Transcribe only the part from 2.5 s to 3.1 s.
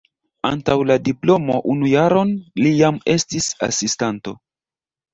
li jam